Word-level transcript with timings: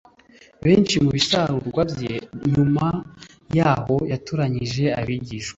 benshi 0.65 0.95
mu 1.03 1.09
bisarurwa 1.17 1.81
bye 1.93 2.15
nyuma 2.53 2.85
yaho 3.57 3.95
yatoranyije 4.11 4.83
abigishwa 4.99 5.49